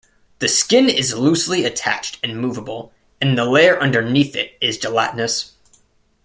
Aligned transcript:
The 0.39 0.47
skin 0.47 0.89
is 0.89 1.13
loosely 1.15 1.63
attached 1.63 2.17
and 2.23 2.41
movable, 2.41 2.91
and 3.21 3.37
the 3.37 3.45
layer 3.45 3.79
underneath 3.79 4.35
it 4.35 4.57
is 4.59 4.79
gelatinous. 4.79 5.51